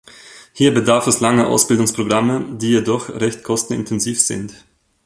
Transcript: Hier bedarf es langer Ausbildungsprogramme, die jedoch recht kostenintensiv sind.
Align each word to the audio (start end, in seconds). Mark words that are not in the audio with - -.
Hier 0.53 0.73
bedarf 0.73 1.05
es 1.05 1.19
langer 1.19 1.45
Ausbildungsprogramme, 1.47 2.57
die 2.57 2.69
jedoch 2.69 3.09
recht 3.09 3.43
kostenintensiv 3.43 4.19
sind. 4.19 4.65